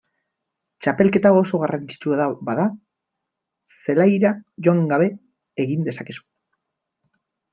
Txapelketa 0.85 1.31
oso 1.41 1.59
garrantzitsua 1.63 2.25
bada 2.47 2.65
zelaira 3.75 4.31
joan 4.69 4.81
gabe 4.95 5.09
egin 5.65 5.87
dezakezu. 5.91 6.25